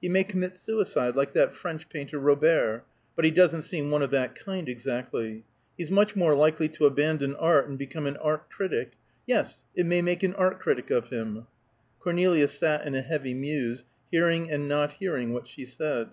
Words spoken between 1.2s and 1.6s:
that